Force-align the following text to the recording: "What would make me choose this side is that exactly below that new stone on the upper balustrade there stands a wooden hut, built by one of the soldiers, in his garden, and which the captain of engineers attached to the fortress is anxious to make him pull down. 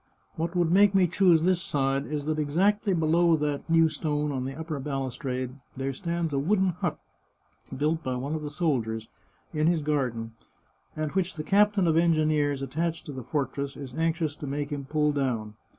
"What 0.35 0.55
would 0.55 0.71
make 0.71 0.95
me 0.95 1.05
choose 1.05 1.43
this 1.43 1.61
side 1.61 2.07
is 2.07 2.25
that 2.25 2.39
exactly 2.39 2.95
below 2.95 3.35
that 3.35 3.69
new 3.69 3.87
stone 3.87 4.31
on 4.31 4.45
the 4.45 4.55
upper 4.59 4.79
balustrade 4.79 5.51
there 5.77 5.93
stands 5.93 6.33
a 6.33 6.39
wooden 6.39 6.69
hut, 6.69 6.97
built 7.77 8.01
by 8.03 8.15
one 8.15 8.33
of 8.33 8.41
the 8.41 8.49
soldiers, 8.49 9.07
in 9.53 9.67
his 9.67 9.83
garden, 9.83 10.31
and 10.95 11.11
which 11.11 11.35
the 11.35 11.43
captain 11.43 11.85
of 11.87 11.97
engineers 11.97 12.63
attached 12.63 13.05
to 13.05 13.11
the 13.11 13.21
fortress 13.21 13.77
is 13.77 13.93
anxious 13.93 14.35
to 14.37 14.47
make 14.47 14.71
him 14.71 14.85
pull 14.85 15.11
down. 15.11 15.53